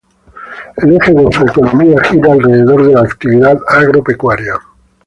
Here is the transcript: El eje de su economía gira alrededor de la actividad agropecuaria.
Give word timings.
El 0.77 0.95
eje 0.95 1.13
de 1.13 1.31
su 1.31 1.43
economía 1.43 1.95
gira 2.05 2.31
alrededor 2.33 2.87
de 2.87 2.93
la 2.95 3.01
actividad 3.01 3.59
agropecuaria. 3.67 4.55